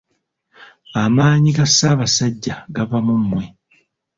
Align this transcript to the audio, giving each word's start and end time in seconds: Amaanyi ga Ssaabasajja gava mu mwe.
Amaanyi 1.03 1.49
ga 1.57 1.65
Ssaabasajja 1.69 2.55
gava 2.75 2.97
mu 3.05 3.15
mwe. 3.29 3.43